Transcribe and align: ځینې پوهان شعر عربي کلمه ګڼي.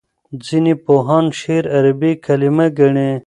ځینې 0.47 0.73
پوهان 0.85 1.25
شعر 1.39 1.63
عربي 1.77 2.11
کلمه 2.25 2.67
ګڼي. 2.77 3.11